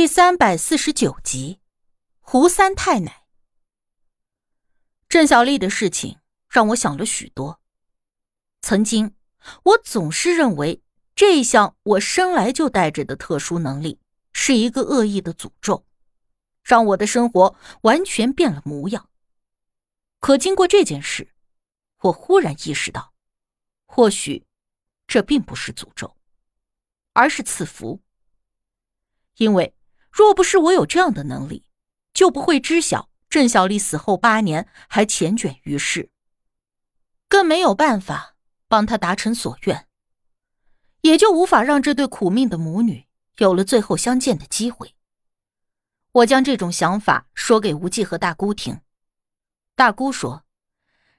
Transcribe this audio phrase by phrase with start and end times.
[0.00, 1.60] 第三百四十九集，
[2.20, 3.26] 胡三太奶。
[5.10, 7.60] 郑小丽的事情让我想了许多。
[8.62, 9.14] 曾经，
[9.62, 10.82] 我总是认为
[11.14, 14.00] 这项我生来就带着的特殊能力
[14.32, 15.84] 是一个恶意的诅咒，
[16.62, 19.10] 让我的生活完全变了模样。
[20.18, 21.34] 可经过这件事，
[21.98, 23.12] 我忽然意识到，
[23.84, 24.46] 或许
[25.06, 26.16] 这并不是诅咒，
[27.12, 28.00] 而是赐福，
[29.36, 29.74] 因为。
[30.10, 31.64] 若不是我有这样的能力，
[32.12, 36.10] 就不会知晓郑小丽死后八年还缱绻于世，
[37.28, 38.34] 更没有办法
[38.66, 39.86] 帮她达成所愿，
[41.02, 43.06] 也就无法让这对苦命的母女
[43.38, 44.96] 有了最后相见的机会。
[46.12, 48.80] 我将这种想法说给无忌和大姑听，
[49.76, 50.44] 大姑说：“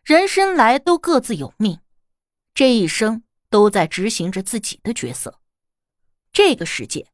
[0.03, 1.79] 人生来都各自有命，
[2.53, 5.39] 这一生都在执行着自己的角色，
[6.33, 7.07] 这个世界。”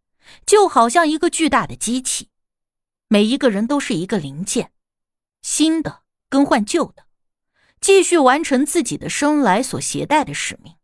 [0.46, 2.30] 就好像一个巨大的机器，
[3.08, 4.72] 每一个人都是一个零件，
[5.42, 7.06] 新的更换旧的，
[7.80, 10.76] 继续完成自己的生来所携带的使命。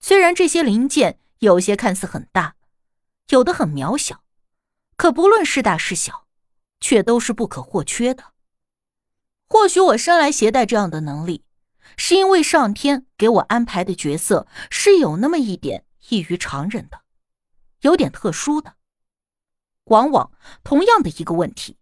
[0.00, 2.56] 虽然这些零件有些看似很大，
[3.28, 4.22] 有的很渺小，
[4.96, 6.26] 可不论是大是小，
[6.80, 8.32] 却都是不可或缺的。
[9.48, 11.44] 或许我生来携带这样的能力，
[11.96, 17.01] 是因为上天给我安排的角色是有那么一点异于常人的。
[17.82, 18.74] 有点特殊的，
[19.84, 20.32] 往往
[20.64, 21.78] 同样的一个问题，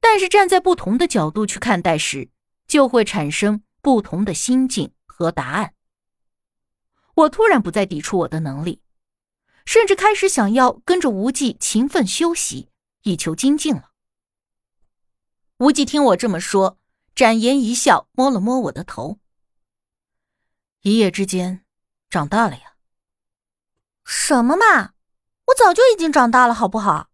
[0.00, 2.30] 但是站在不同的角度去看待时，
[2.66, 5.74] 就会产生不同的心境和答案。
[7.14, 8.80] 我突然不再抵触我的能力，
[9.66, 12.70] 甚至开始想要跟着无忌勤奋修习，
[13.02, 13.90] 以求精进了。
[15.58, 16.78] 无忌听我这么说，
[17.14, 19.18] 展颜一笑，摸了摸我的头
[20.82, 21.64] ：“一夜之间，
[22.08, 22.76] 长大了呀？
[24.04, 24.91] 什么嘛！”
[25.52, 27.10] 我早就已经长大了，好不好？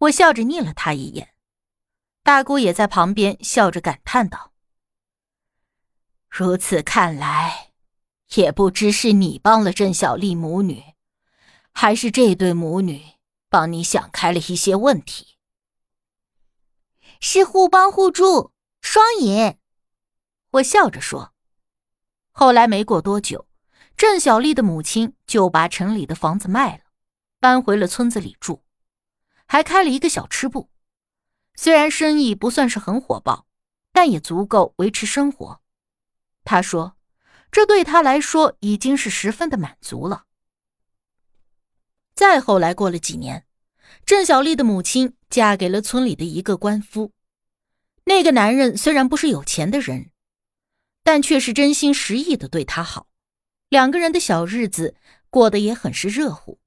[0.00, 1.34] 我笑着睨了他一眼，
[2.22, 4.52] 大姑也在旁边笑着感叹道
[6.28, 7.72] ：“如此看来，
[8.34, 10.82] 也不知是你帮了郑小丽母女，
[11.72, 13.02] 还是这对母女
[13.48, 15.38] 帮你想开了一些问题。
[17.18, 19.56] 是互帮互助，双赢。”
[20.52, 21.32] 我笑着说。
[22.30, 23.46] 后来没过多久，
[23.96, 26.82] 郑小丽的母亲就把城里的房子卖了。
[27.42, 28.62] 搬回了村子里住，
[29.46, 30.70] 还开了一个小吃部。
[31.56, 33.48] 虽然生意不算是很火爆，
[33.90, 35.60] 但也足够维持生活。
[36.44, 36.96] 他说
[37.50, 40.26] ：“这对他来说已经是十分的满足了。”
[42.14, 43.44] 再后来，过了几年，
[44.06, 47.10] 郑小丽的母亲嫁给了村里的一个官夫。
[48.04, 50.12] 那个男人虽然不是有钱的人，
[51.02, 53.08] 但却是真心实意的对她好，
[53.68, 54.94] 两个人的小日子
[55.28, 56.60] 过得也很是热乎。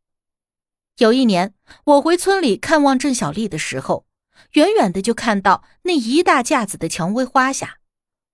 [0.97, 4.05] 有一年，我回村里看望郑小丽的时候，
[4.53, 7.79] 远远的就看到那一大架子的蔷薇花下，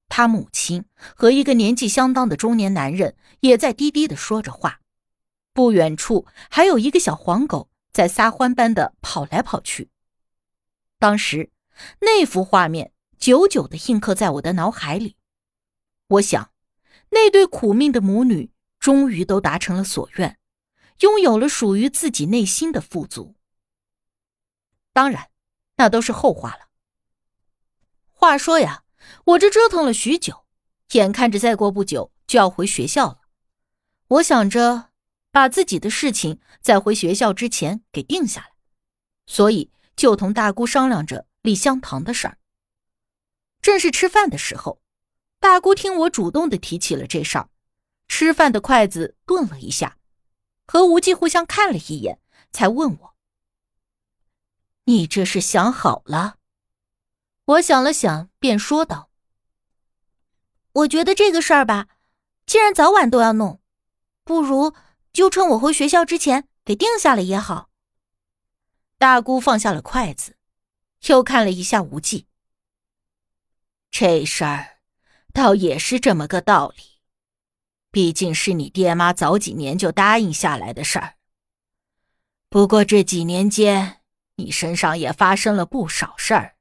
[0.10, 0.86] 她母亲
[1.16, 4.80] 和一个年纪相当的中年男人也在低低的说着话。
[5.54, 9.90] 不远处还有一个小黄狗在撒欢般的跑来跑去。
[11.00, 11.50] 当时，
[12.02, 15.16] 那幅画面久久的印刻在我的脑海里。
[16.08, 16.52] 我想，
[17.10, 20.38] 那对苦命的母女终于都达成了所愿。
[21.02, 23.36] 拥有了属于自己内心的富足。
[24.94, 25.30] 当然，
[25.78, 26.70] 那都是后话了。
[28.12, 28.84] 话说呀，
[29.26, 30.46] 我这折腾了许久，
[30.94, 33.22] 眼看着再过不久就要回学校了。
[34.08, 34.90] 我想着
[35.32, 38.52] 把自己的事情在回学校之前给定下来，
[39.26, 42.38] 所以就同大姑商量着立香堂的事儿。
[43.62, 44.82] 正是吃饭的时候，
[45.40, 47.50] 大姑听我主动的提起了这事儿，
[48.08, 49.98] 吃饭的筷子顿了一下。
[50.72, 52.18] 和无忌互相看了一眼，
[52.54, 53.16] 才问我
[54.88, 56.38] ：“你这是想好了？”
[57.44, 59.10] 我想了想，便说道
[60.72, 61.90] ：“我觉得这个事儿吧，
[62.46, 63.62] 既然早晚都要弄，
[64.24, 64.74] 不如
[65.12, 67.70] 就趁我回学校之前给定下了也好。”
[68.98, 70.38] 大姑放下了筷子，
[71.08, 72.28] 又看了一下无忌
[73.92, 74.78] ：“这事儿
[75.34, 76.91] 倒也是这么个道理。”
[77.92, 81.16] 毕竟是你爹妈早几年就答应下来的事儿。
[82.50, 84.02] 不过这几年间，
[84.36, 86.56] 你身上也发生了不少事儿，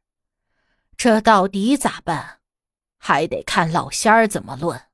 [0.96, 2.40] 这到底咋办？
[2.98, 4.88] 还得看老仙儿怎么论。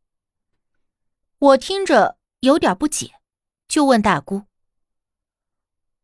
[1.38, 3.15] 我听着有点不解，
[3.67, 4.44] 就问大姑：“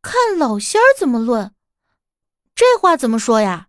[0.03, 1.55] 看老仙儿怎么论？
[2.55, 3.69] 这话怎么说呀？”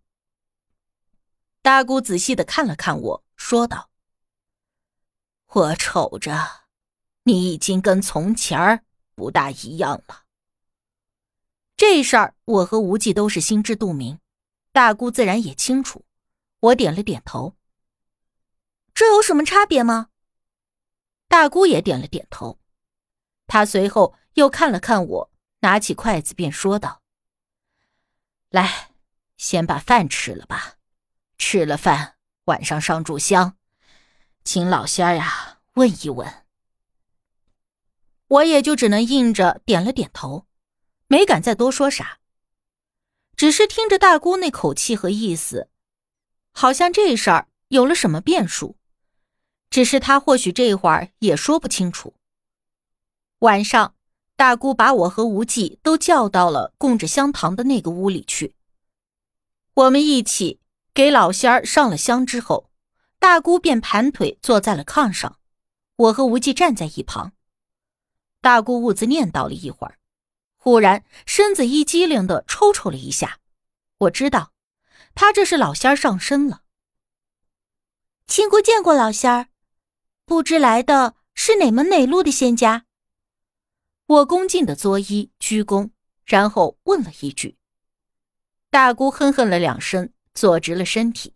[1.61, 3.91] 大姑仔细的看了看我，说道。
[5.55, 6.65] 我瞅着，
[7.23, 8.83] 你已经跟从前儿
[9.13, 10.23] 不大一样了。
[11.77, 14.19] 这事儿我和无忌都是心知肚明，
[14.71, 16.05] 大姑自然也清楚。
[16.59, 17.55] 我点了点头。
[18.95, 20.09] 这有什么差别吗？
[21.27, 22.57] 大姑也点了点头。
[23.45, 27.03] 她随后又看了看我，拿起筷子便说道
[28.49, 28.89] ：“来，
[29.37, 30.77] 先把饭吃了吧。
[31.37, 32.15] 吃了饭，
[32.45, 33.55] 晚上上炷香，
[34.43, 36.45] 请老仙儿呀问一问。”
[38.27, 40.47] 我也就只能应着点了点头，
[41.07, 42.19] 没敢再多说啥。
[43.35, 45.69] 只是听着大姑那口气和意思，
[46.51, 48.77] 好像这事儿有了什么变数。
[49.69, 52.15] 只是他或许这会儿也说不清楚。
[53.39, 53.95] 晚上，
[54.35, 58.55] 大姑把我和无忌都叫到了供着香堂的那个屋里去。
[59.73, 60.59] 我们一起
[60.93, 62.69] 给老仙儿上了香之后，
[63.23, 65.39] 大姑便盘腿坐在了炕上，
[65.95, 67.31] 我和无忌站在一旁。
[68.41, 69.97] 大姑兀自念叨了一会儿，
[70.57, 73.39] 忽然身子一激灵的抽抽了一下。
[73.99, 74.51] 我知道，
[75.15, 76.63] 她这是老仙儿上身了。
[78.27, 79.47] 亲姑见过老仙儿。
[80.25, 82.83] 不知来的是哪门哪路的仙家？
[84.05, 85.91] 我恭敬的作揖鞠躬，
[86.25, 87.57] 然后问了一句。
[88.69, 91.33] 大姑哼哼了两声，坐直了身体，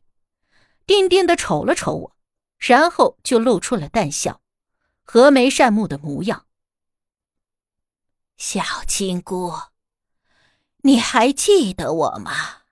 [0.88, 2.18] 定定的瞅了瞅我，
[2.58, 4.42] 然后就露出了淡笑，
[5.04, 6.48] 和眉善目的模样。
[8.38, 9.54] 小金姑，
[10.78, 12.64] 你还记得我吗？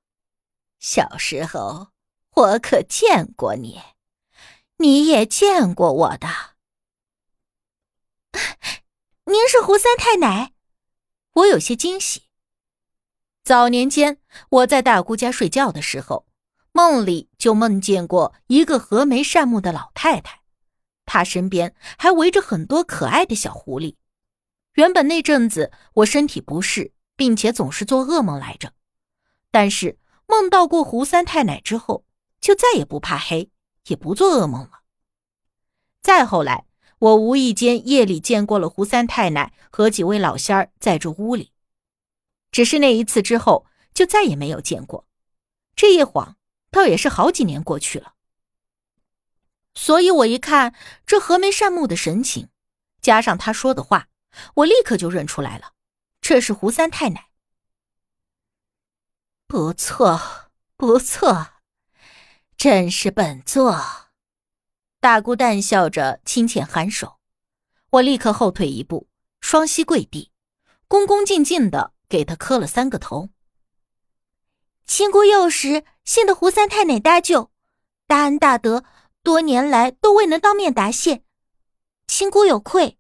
[0.80, 1.90] 小时候
[2.32, 3.82] 我可见过你。
[4.78, 6.28] 你也见过我的，
[9.26, 10.54] 您是胡三太奶，
[11.32, 12.24] 我有些惊喜。
[13.42, 14.20] 早年间
[14.50, 16.28] 我在大姑家睡觉的时候，
[16.76, 20.42] 梦里就梦见过一个和眉善目的老太太，
[21.06, 23.96] 她身边还围着很多可爱的小狐狸。
[24.74, 28.74] 原本那阵子我身体不适，并且总是做噩梦来着，
[29.52, 32.04] 但是梦到过胡三太奶之后，
[32.42, 33.50] 就再也不怕黑。
[33.88, 34.82] 也不做噩梦了。
[36.02, 36.66] 再后来，
[36.98, 41.52] 我无意间夜里见过了胡三太奶和几位老仙儿在这屋里，
[42.52, 45.08] 只是那一次之后就再也没有见过。
[45.76, 46.36] 这一晃，
[46.76, 48.16] 倒也是好几年过去了。
[49.74, 50.76] 所以我一看
[51.06, 52.50] 这和眉善目的神情，
[53.02, 54.10] 加上他说的话，
[54.56, 55.72] 我立刻就认出来了，
[56.20, 57.30] 这是胡三太奶。
[59.48, 61.54] 不错，不错。
[62.58, 64.10] 真是本座，
[65.00, 67.20] 大姑淡笑着，轻浅颔首。
[67.92, 69.08] 我立刻后退一步，
[69.40, 70.34] 双膝跪地，
[70.90, 73.30] 恭恭敬敬的给他磕了三个头。
[74.86, 77.52] 亲姑幼时幸得胡三太奶搭救，
[78.06, 78.86] 大恩大德，
[79.24, 81.24] 多年来都未能当面答谢，
[82.08, 83.00] 亲姑有愧。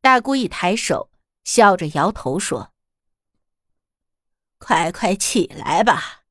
[0.00, 1.10] 大姑一抬手，
[1.44, 2.72] 笑着摇头说
[4.58, 6.22] ：“快快起来吧。”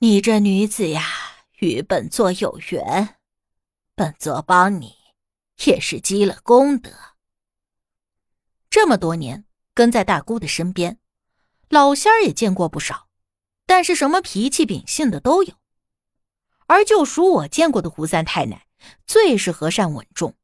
[0.00, 1.02] 你这女子呀，
[1.58, 3.16] 与本座有缘，
[3.94, 4.94] 本座帮你
[5.64, 6.90] 也是积了功德。
[8.68, 10.98] 这么多年跟在大姑的身边，
[11.70, 13.08] 老仙儿也见过不少，
[13.64, 15.54] 但是什么脾气秉性的都有，
[16.66, 18.66] 而就属我见过的胡三太奶，
[19.06, 20.36] 最是和善稳重。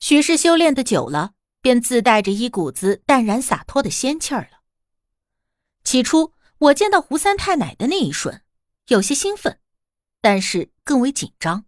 [0.00, 4.60] 许是修炼的久了，便自带着一股子淡然洒脱的仙气儿了。
[5.84, 6.32] 起初。
[6.58, 8.40] 我见到胡三太奶的那一瞬，
[8.86, 9.58] 有些兴奋，
[10.22, 11.66] 但是更为紧张。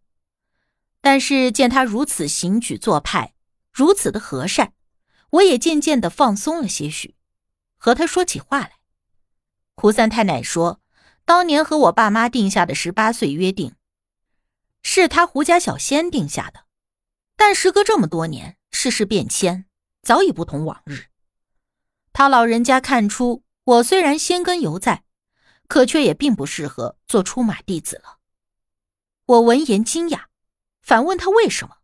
[1.02, 3.34] 但是见她如此行举做派，
[3.72, 4.72] 如此的和善，
[5.30, 7.15] 我也渐渐的放松了些许，
[7.76, 8.72] 和他说起话来。
[9.74, 10.80] 胡三太奶说，
[11.24, 13.74] 当年和我爸妈定下的十八岁约定，
[14.82, 16.64] 是他胡家小仙定下的，
[17.36, 19.66] 但时隔这么多年，世事变迁，
[20.02, 21.06] 早已不同往日。
[22.12, 23.42] 他老人家看出。
[23.66, 25.02] 我虽然仙根犹在，
[25.66, 28.18] 可却也并不适合做出马弟子了。
[29.24, 30.26] 我闻言惊讶，
[30.82, 31.75] 反问他为什么。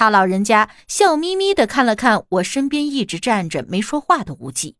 [0.00, 4.78] 他老人家笑眯眯的看了看我身边一直站着没说话的无忌，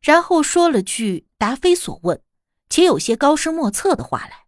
[0.00, 2.22] 然后说了句答非所问，
[2.70, 4.44] 且有些高深莫测的话来：“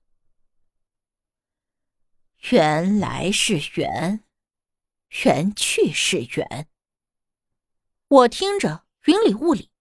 [2.53, 4.23] 缘来是缘，
[5.25, 6.69] 缘去是缘。”
[8.07, 9.73] 我听着云里雾里。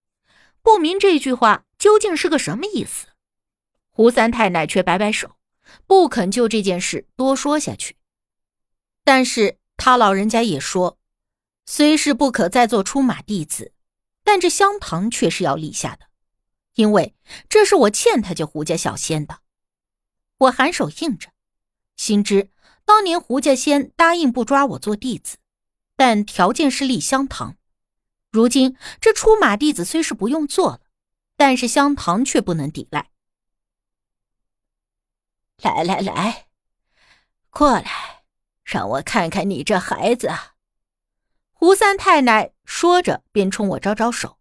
[0.62, 3.06] 不明这句话究竟是个什么意思，
[3.90, 5.36] 胡三太奶却摆摆手，
[5.86, 7.94] 不肯就这件事多说下去。
[9.04, 10.98] 但是他老人家也说，
[11.64, 13.72] 虽是不可再做出马弟子，
[14.22, 16.06] 但这香堂却是要立下的，
[16.74, 17.14] 因为
[17.48, 19.38] 这是我欠他家胡家小仙的。
[20.36, 21.30] 我颔首应着，
[21.96, 22.50] 心知
[22.84, 25.38] 当年胡家仙答应不抓我做弟子，
[25.96, 27.56] 但条件是立香堂。
[28.30, 30.80] 如今这出马弟子虽是不用做了，
[31.36, 33.10] 但是香堂却不能抵赖。
[35.62, 36.46] 来来来，
[37.50, 38.07] 过来，
[38.70, 40.28] 让我看看你这孩子。
[41.52, 44.36] 胡三太奶说着，便冲我招招手。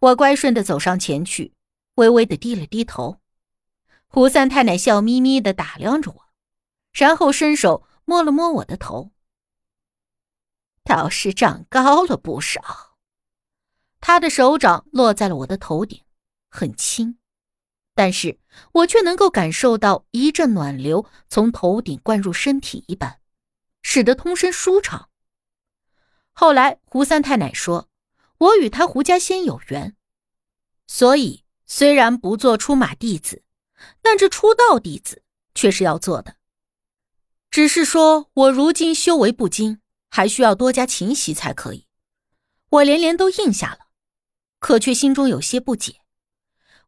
[0.00, 1.54] 我乖顺的走上前去，
[1.94, 3.20] 微微的低了低头。
[4.08, 6.24] 胡三太奶笑眯眯的打量着我，
[6.92, 9.12] 然后伸手摸了摸我的头，
[10.82, 12.96] 倒是长高了不少。
[14.00, 16.02] 他的手掌落在了我的头顶，
[16.50, 17.16] 很轻。
[17.94, 18.40] 但是
[18.72, 23.20] 我却能够感受到一阵暖流从头顶灌入身体一般，
[23.82, 25.10] 使得通身舒畅。
[26.32, 27.88] 后来胡三太奶说
[28.38, 29.94] ：“我与他胡家仙有缘，
[30.86, 33.42] 所以虽然不做出马弟子，
[34.00, 35.22] 但这出道弟子
[35.54, 36.36] 却是要做的。
[37.50, 41.86] 只是说我如今修为不精，还需要多加勤习才可以。”
[42.70, 43.80] 我连连都应下了，
[44.58, 45.96] 可却心中有些不解。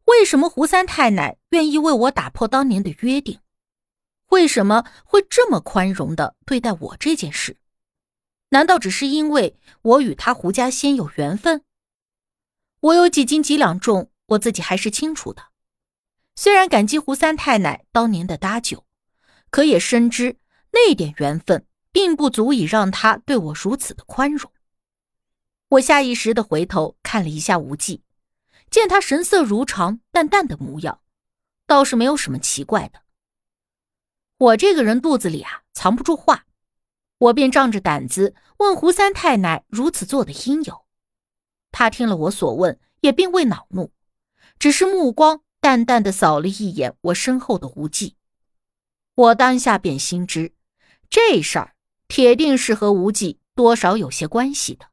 [0.05, 3.39] 为什么胡三太奶愿意为我打破当年的约定？
[4.35, 7.55] 为什么会这么宽容的对待我这件事？
[8.49, 11.63] 难道只是因为我与他胡家仙有缘分？
[12.81, 15.41] 我有几斤几两重，我自己还是清楚的。
[16.35, 18.85] 虽然感激胡三太奶当年的搭救，
[19.49, 20.37] 可也深知
[20.71, 24.51] 那点缘分并不足以让他对我如此的宽容。
[25.69, 28.03] 我下意识的回头看了一下无忌。
[28.69, 30.99] 见他神色如常、淡淡的模样，
[31.65, 33.04] 倒是没有什么奇怪的。
[34.37, 36.45] 我这个人肚子里啊藏不住话，
[37.17, 40.85] 我便仗着胆子问胡三太奶如此做的因由。
[41.71, 43.91] 他听了我所问，也并未恼怒，
[44.59, 48.17] 只是目光淡淡的扫了一眼我身后的无忌。
[49.15, 50.53] 我当下便心知，
[51.09, 51.75] 这事儿
[52.09, 54.87] 铁定是和无忌多少有些关系的。